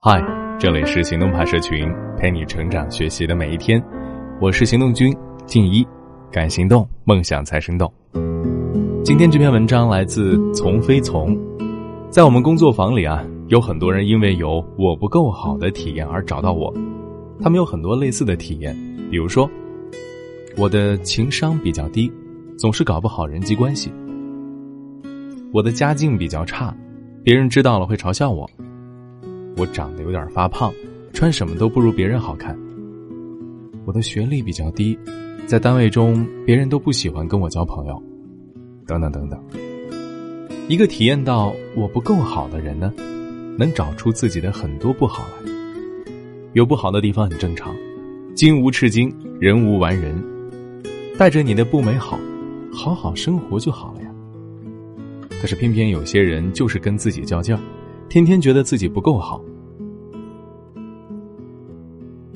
[0.00, 0.22] 嗨，
[0.60, 3.82] 这里是行动派社群，陪你成长学习的每一天。
[4.40, 5.12] 我是行动君
[5.44, 5.84] 静一，
[6.30, 7.92] 敢行动，梦想才生动。
[9.04, 11.36] 今天这篇文章来自从飞从，
[12.10, 16.72] 在我们工作坊里啊，有很多人因为有我不够好的体验而找到我。
[17.42, 18.76] 他们有很多类似的体验，
[19.10, 19.50] 比如说，
[20.56, 22.08] 我的情商比较低，
[22.56, 23.90] 总是搞不好人际关系；
[25.52, 26.72] 我的家境比较差，
[27.24, 28.48] 别人知道了会嘲笑我。
[29.58, 30.72] 我长得有点发胖，
[31.12, 32.56] 穿什么都不如别人好看。
[33.84, 34.96] 我的学历比较低，
[35.46, 38.00] 在单位中别人都不喜欢跟我交朋友，
[38.86, 39.42] 等等等等。
[40.68, 42.92] 一个体验到我不够好的人呢，
[43.58, 45.50] 能找出自己的很多不好来。
[46.52, 47.74] 有不好的地方很正常，
[48.34, 50.14] 金无赤金，人无完人。
[51.18, 52.16] 带着你的不美好，
[52.72, 54.14] 好好生活就好了呀。
[55.40, 57.60] 可是偏偏有些人就是跟自己较劲儿。
[58.08, 59.42] 天天觉得自己不够好。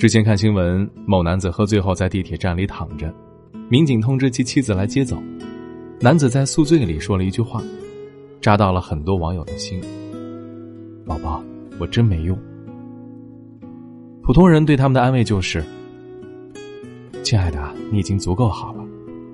[0.03, 3.15] 之前看新闻，某男子喝醉后在地铁站里躺着，
[3.69, 5.23] 民警通知其妻子来接走。
[6.01, 7.63] 男子在宿醉里说了一句话，
[8.41, 9.81] 扎到了很多网友的心
[11.07, 11.41] ：“宝宝，
[11.79, 12.37] 我真没用。”
[14.25, 15.65] 普通人对他们的安慰就是
[17.23, 18.85] ：“亲爱的，你已经足够好了，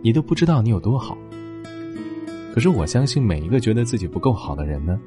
[0.03, 1.17] 你都不知道你有多好。”
[2.53, 5.01] 可是我相信每一个觉得自己不够好的人呢？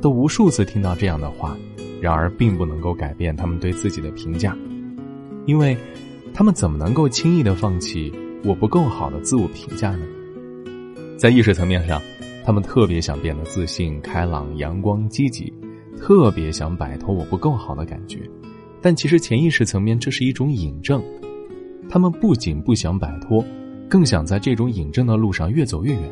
[0.00, 1.54] 都无数次听到这样的话，
[2.00, 4.56] 然而并不能够改变他们对自己的评价，
[5.46, 5.76] 因为，
[6.32, 8.12] 他们怎么能够轻易的放弃
[8.44, 10.06] 我不够好的自我评价呢？
[11.18, 12.00] 在意识层面上，
[12.44, 15.52] 他们特别想变得自信、开朗、阳光、积极，
[15.98, 18.20] 特别想摆脱我不够好的感觉，
[18.80, 21.02] 但其实潜意识层面这是一种引证，
[21.88, 23.44] 他们不仅不想摆脱，
[23.88, 26.10] 更想在这种引证的路上越走越远。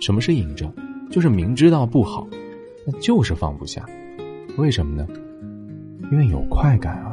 [0.00, 0.72] 什么是引证？
[1.10, 2.26] 就是明知道不好。
[2.86, 3.84] 那就是放不下，
[4.56, 5.06] 为什么呢？
[6.10, 7.07] 因为有快感啊。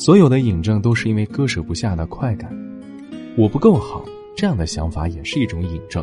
[0.00, 2.50] 所有的引证都是因为割舍不下的快感。
[3.36, 4.02] 我不够好，
[4.34, 6.02] 这样的想法也是一种引证，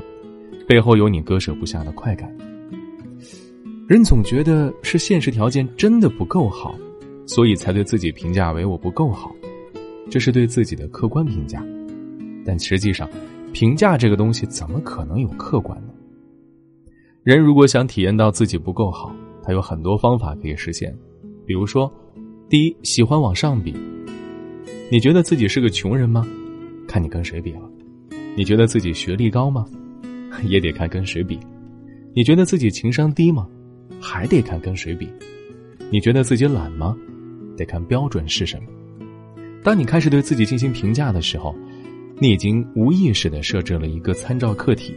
[0.68, 2.31] 背后有你割舍不下的快感。
[3.88, 6.75] 人总觉得是现实条件真的不够好，
[7.25, 9.36] 所以才对自己评价为我不够好，
[10.12, 11.66] 这是对自己的客观评价。
[12.46, 13.09] 但实际上，
[13.52, 15.94] 评价这个东西怎么可能有客观呢？
[17.24, 20.96] 人如果想体验到自己不够好，他有很多方法可以实现。
[21.47, 21.91] 比如说，
[22.50, 23.75] 第一，喜欢往上比。
[24.90, 26.25] 你觉得自己是个穷人吗？
[26.88, 27.69] 看你跟谁比了。
[28.38, 29.66] 你觉得自己学历高吗？
[30.47, 31.38] 也得看跟谁比。
[32.16, 33.46] 你觉得自己情商低吗？
[34.00, 35.09] 还得看跟谁比。
[35.90, 36.96] 你觉得自己懒吗？
[37.57, 38.69] 得看标准是什么。
[39.62, 41.53] 当你开始对自己进行评价的时候，
[42.18, 44.96] 你已经无意识的设置了一个参照客体，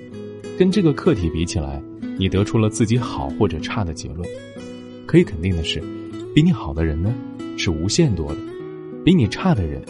[0.56, 1.82] 跟这个客体比起来。
[2.16, 4.28] 你得出了自己好或者差的结论，
[5.06, 5.82] 可以肯定的是，
[6.34, 7.12] 比你好的人呢
[7.56, 8.38] 是无限多的，
[9.04, 9.82] 比你差的人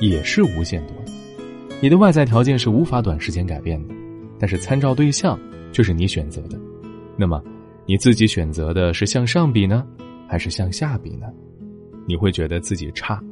[0.00, 1.12] 也是无限多的。
[1.80, 3.94] 你的外在条件是无法短时间改变的，
[4.38, 5.38] 但是参照对象
[5.72, 6.58] 却是你选择的。
[7.16, 7.42] 那么，
[7.86, 9.86] 你自己选择的是向上比呢，
[10.26, 11.26] 还是向下比呢？
[12.06, 13.22] 你会觉得自己差，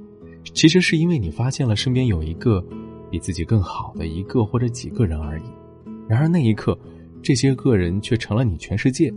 [0.54, 2.64] 其实是因为你发现了身边有一个
[3.10, 5.44] 比自己更好的一个或者几个人而已。
[6.08, 6.78] 然而那一刻。
[7.24, 9.08] 这些个人却成了你全世界，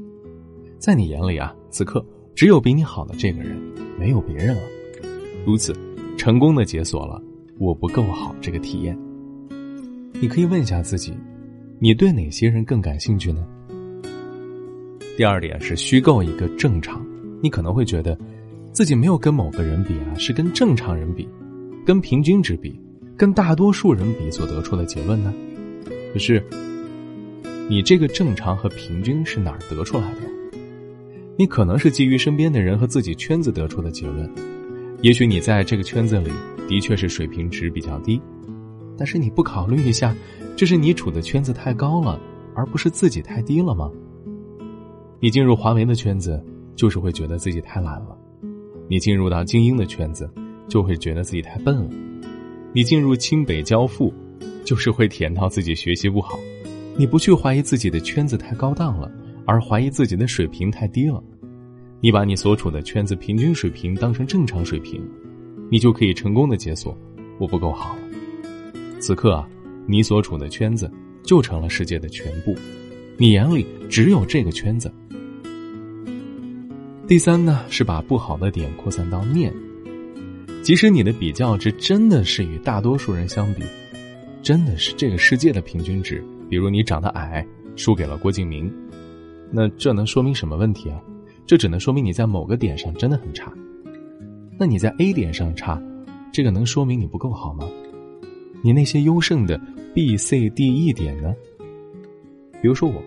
[0.77, 2.05] 在你眼里啊，此刻
[2.35, 3.57] 只有比你好的这个人，
[3.97, 4.61] 没有别人了。
[5.45, 5.73] 如此，
[6.17, 7.21] 成功的解锁了
[7.57, 8.97] “我不够好”这个体验。
[10.19, 11.13] 你可以问一下自己，
[11.79, 13.47] 你对哪些人更感兴趣呢？
[15.15, 17.01] 第二点是虚构一个正常，
[17.41, 18.17] 你可能会觉得，
[18.73, 21.29] 自己没有跟某个人比啊，是跟正常人比，
[21.85, 22.77] 跟平均值比，
[23.15, 25.33] 跟大多数人比所得出的结论呢。
[26.11, 26.43] 可是。
[27.67, 30.27] 你这个正常和平均是哪儿得出来的呀？
[31.37, 34.29] 你可能是基于身边的人和自己圈子得出的结论。
[35.01, 36.31] 也许你在这个圈子里
[36.67, 38.21] 的确是水平值比较低，
[38.97, 40.15] 但是你不考虑一下，
[40.55, 42.19] 这是你处的圈子太高了，
[42.55, 43.91] 而不是自己太低了吗？
[45.19, 46.41] 你进入华为的圈子，
[46.75, 48.17] 就是会觉得自己太懒了；
[48.87, 50.29] 你进入到精英的圈子，
[50.69, 51.89] 就会觉得自己太笨了；
[52.73, 54.13] 你进入清北交付，
[54.63, 56.39] 就是会体验到自己学习不好。
[56.97, 59.11] 你不去怀疑自己的圈子太高档了，
[59.45, 61.23] 而怀疑自己的水平太低了。
[62.01, 65.01] 你把你所处的圈子平均水平当成正常水平，
[65.71, 66.95] 你就可以成功的解锁
[67.39, 67.97] “我不够好”。
[68.99, 69.47] 此刻啊，
[69.87, 70.91] 你所处的圈子
[71.23, 72.55] 就成了世界的全部，
[73.17, 74.91] 你眼里只有这个圈子。
[77.07, 79.53] 第三呢，是把不好的点扩散到面，
[80.63, 83.63] 即使你的比较值真的是与大多数人相比，
[84.41, 86.23] 真的是这个世界的平均值。
[86.49, 87.45] 比如你长得矮，
[87.75, 88.71] 输给了郭敬明，
[89.51, 91.01] 那这能说明什么问题啊？
[91.45, 93.51] 这只能说明你在某个点上真的很差。
[94.57, 95.81] 那你在 A 点上差，
[96.31, 97.67] 这个能说明你不够好吗？
[98.63, 99.59] 你那些优胜的
[99.93, 101.35] B、C、D、E 点呢？
[102.61, 103.01] 比如说我，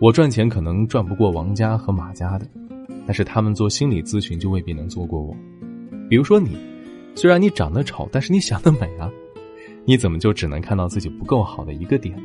[0.00, 2.46] 我赚钱可能赚不过王家和马家的，
[3.06, 5.34] 但是他们做心理咨询就未必能做过我。
[6.08, 6.56] 比如说你，
[7.16, 9.10] 虽然你长得丑，但是你想得美啊，
[9.84, 12.22] 你怎么就只能看到自己不够好的一个点呢？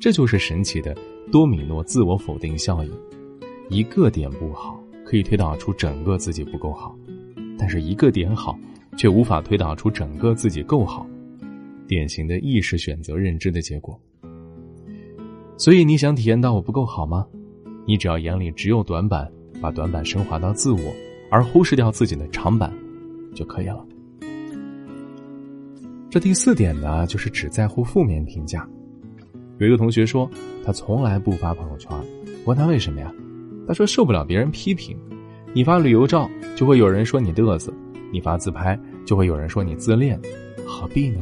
[0.00, 0.96] 这就是神奇的
[1.30, 2.90] 多米诺自我否定效应，
[3.68, 6.96] 一个点不好可以推导出整个自己不够好。
[7.58, 8.58] 但是一个点好，
[8.96, 11.06] 却无法推导出整个自己够好，
[11.86, 13.98] 典型的意识选择认知的结果。
[15.56, 17.26] 所以你想体验到我不够好吗？
[17.86, 20.80] 你只要眼里只有短板，把短板升华到自我，
[21.30, 22.72] 而忽视掉自己的长板，
[23.34, 23.84] 就可以了。
[26.08, 28.66] 这第四点呢，就是只在乎负面评价。
[29.58, 30.30] 有一个同学说，
[30.64, 31.90] 他从来不发朋友圈，
[32.44, 33.12] 问他为什么呀？
[33.66, 34.96] 他说受不了别人批评。
[35.52, 37.72] 你发旅游照，就会有人说你嘚瑟；
[38.12, 40.20] 你发自拍，就会有人说你自恋，
[40.64, 41.18] 何必呢？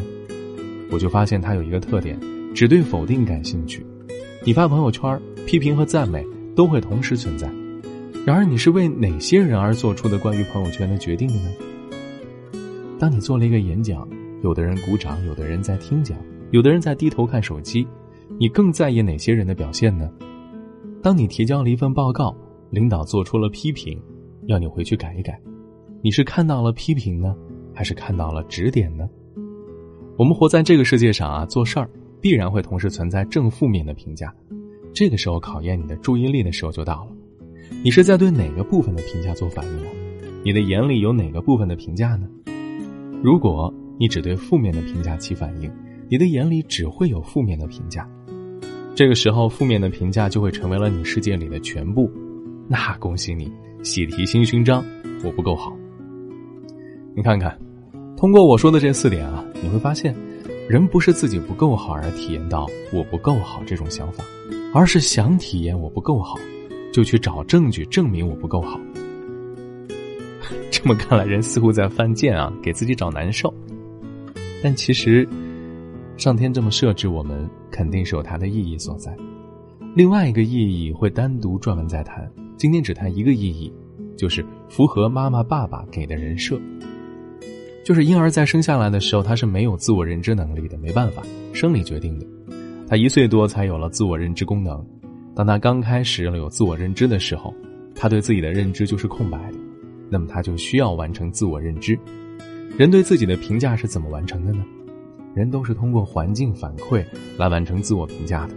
[0.90, 2.20] 我就发现他有一个特点，
[2.54, 3.84] 只对否定感兴趣。
[4.44, 6.22] 你发朋友圈，批评和赞美
[6.54, 7.50] 都会同时存在。
[8.26, 11.50] 然而，你是为哪些人而做出的关于朋友圈的决定的呢？
[12.98, 14.06] 当你做了一个演讲，
[14.42, 16.18] 有的人鼓掌，有的人在听讲，
[16.50, 17.86] 有的人在低头看手机，
[18.38, 20.10] 你更在意哪些人的表现呢？
[21.02, 22.36] 当你提交了一份报告，
[22.70, 24.00] 领导做出了批评。
[24.46, 25.40] 要你回去改一改，
[26.02, 27.34] 你是看到了批评呢，
[27.74, 29.08] 还是看到了指点呢？
[30.16, 31.90] 我们活在这个世界上啊，做事儿
[32.20, 34.32] 必然会同时存在正负面的评价，
[34.94, 37.12] 这个时候考验你的注意力的时候就到了。
[37.82, 39.88] 你是在对哪个部分的评价做反应呢？
[40.44, 42.28] 你的眼里有哪个部分的评价呢？
[43.20, 45.68] 如果你只对负面的评价起反应，
[46.08, 48.08] 你的眼里只会有负面的评价，
[48.96, 52.10] 这个时候负面的评价就会成为了你世界里的全部。
[52.66, 53.52] 那恭喜你。
[53.82, 54.82] 喜提新勋章，
[55.22, 55.76] 我不够好。
[57.14, 57.56] 你看看，
[58.16, 60.16] 通过我说的这四点啊，你会发现，
[60.66, 64.24] 人不是自己不够好而体验到我不够好这种想法，
[64.72, 66.38] 而是想体验我不够好，
[66.90, 68.80] 就去找证据证明我不够好。
[70.70, 73.52] 这么看来，人似乎在犯贱啊，给自己找难受。
[74.62, 75.28] 但其实，
[76.16, 79.14] 上天这么设置我们，肯定是有它的意义所在。
[79.94, 82.30] 另外一个意义会单独专门再谈。
[82.56, 83.72] 今天只谈一个意义，
[84.16, 86.58] 就是符合妈妈爸爸给的人设。
[87.84, 91.22] 就是婴儿在生下来的时候，他是没有自我认知能力的，没办法，
[91.52, 92.26] 生理决定的。
[92.88, 94.84] 他一岁多才有了自我认知功能。
[95.34, 97.52] 当他刚开始有自我认知的时候，
[97.94, 99.58] 他对自己的认知就是空白的。
[100.08, 101.98] 那么他就需要完成自我认知。
[102.78, 104.64] 人对自己的评价是怎么完成的呢？
[105.36, 107.04] 人都是通过环境反馈
[107.36, 108.54] 来完成自我评价的。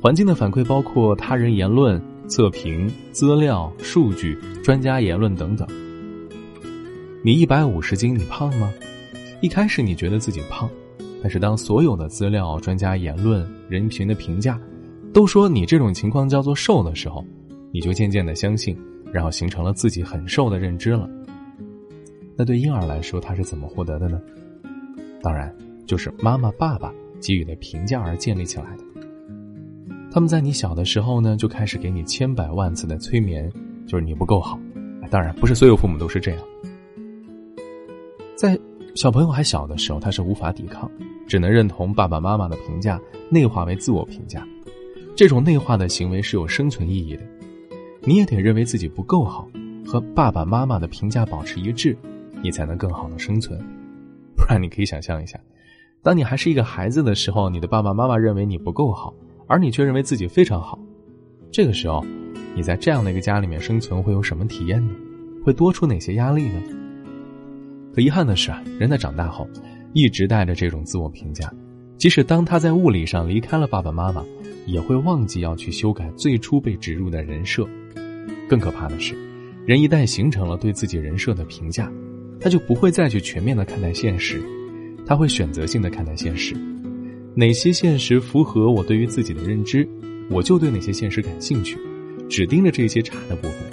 [0.00, 2.00] 环境的反馈包括他人言论。
[2.30, 5.66] 测评、资料、数据、专家言论等等。
[7.24, 8.70] 你一百五十斤，你胖吗？
[9.40, 10.68] 一开始你觉得自己胖，
[11.22, 14.60] 但是当所有的资料、专家言论、人群的评价
[15.10, 17.24] 都说你这种情况叫做瘦的时候，
[17.72, 18.78] 你就渐渐的相信，
[19.10, 21.08] 然后形成了自己很瘦的认知了。
[22.36, 24.20] 那对婴儿来说，他是怎么获得的呢？
[25.22, 25.50] 当然，
[25.88, 28.84] 就是妈妈、爸爸给予的评价而建立起来的。
[30.12, 33.50] 他们在你小的时候呢，就开始给你千百万次的催眠，
[33.86, 34.60] 就是你不够好。
[35.10, 36.40] 当然，不是所有父母都是这样。
[38.36, 38.58] 在
[38.94, 40.90] 小朋友还小的时候，他是无法抵抗，
[41.26, 44.46] 只能认同爸爸妈妈的评价，内化为自我评价。
[45.16, 47.22] 这种内化的行为是有生存意义的。
[48.02, 49.48] 你也得认为自己不够好，
[49.86, 51.96] 和爸爸妈妈的评价保持一致，
[52.42, 53.58] 你才能更好的生存。
[54.36, 55.40] 不然，你可以想象一下，
[56.02, 59.14] 当你还是一个孩子的时候，你的爸爸妈妈认为你不够好。
[59.50, 60.78] 而你却认为自己非常好，
[61.50, 62.04] 这个时候，
[62.54, 64.92] 你在这样的一个家里面生存会有什么体验呢？
[65.42, 66.62] 会多出哪些压力呢？
[67.94, 69.48] 可遗憾的是啊，人在长大后，
[69.94, 71.50] 一直带着这种自我评价，
[71.96, 74.22] 即使当他在物理上离开了爸爸妈妈，
[74.66, 77.66] 也会忘记要去修改最初被植入的人设。
[78.50, 79.14] 更可怕的是，
[79.64, 81.90] 人一旦形成了对自己人设的评价，
[82.38, 84.42] 他就不会再去全面的看待现实，
[85.08, 86.54] 他会选择性的看待现实。
[87.34, 89.88] 哪些现实符合我对于自己的认知，
[90.28, 91.78] 我就对哪些现实感兴趣，
[92.28, 93.70] 只盯着这些差的部分，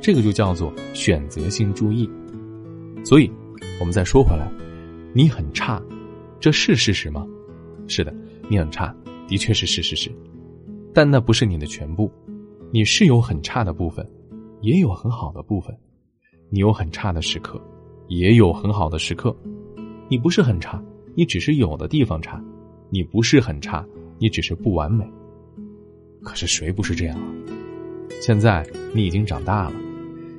[0.00, 2.08] 这个就叫做选择性注意。
[3.04, 3.28] 所以，
[3.80, 4.48] 我们再说回来，
[5.12, 5.82] 你很差，
[6.38, 7.26] 这是事实吗？
[7.88, 8.14] 是的，
[8.48, 8.94] 你很差，
[9.26, 10.08] 的确是事实是，
[10.92, 12.08] 但那不是你的全部，
[12.70, 14.08] 你是有很差的部分，
[14.60, 15.76] 也有很好的部分，
[16.48, 17.60] 你有很差的时刻，
[18.06, 19.36] 也有很好的时刻，
[20.08, 20.82] 你不是很差，
[21.14, 22.42] 你只是有的地方差。
[22.90, 23.84] 你不是很差，
[24.18, 25.04] 你只是不完美。
[26.22, 27.26] 可是谁不是这样啊？
[28.20, 29.74] 现在你已经长大了，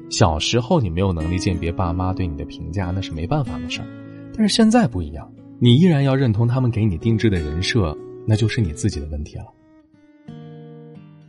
[0.10, 3.88] 小时候你没有能力鉴别爸妈对你的评价，那是没办法的事儿。
[4.34, 5.30] 但是现在不一样，
[5.60, 7.96] 你依然要认同他们给你定制的人设，
[8.26, 9.46] 那就是你自己的问题了。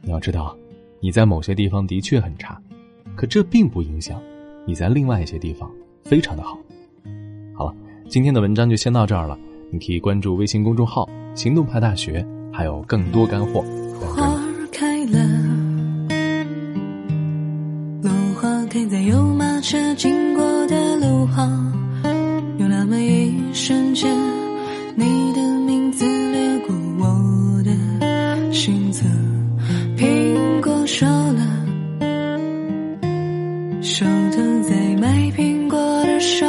[0.03, 0.57] 你要知道，
[1.01, 2.61] 你在某些地方的确很差，
[3.17, 4.23] 可这并不影响
[4.65, 5.71] 你在另外一些地方
[6.05, 6.57] 非常的好。
[8.09, 9.37] 今天的文章就先到这儿了。
[9.71, 13.65] 你可以关注微信公众号“行动派大学”，还有更多干货。
[14.01, 15.19] 花开了，
[18.03, 18.11] 落
[18.41, 21.73] 花开在有马车经过的路旁，
[22.59, 24.09] 有那么一瞬间，
[24.95, 29.05] 你的名字掠过我的心侧。
[29.97, 31.43] 苹果熟了，
[33.83, 36.47] 手疼在卖苹果的少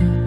[0.00, 0.23] Amen.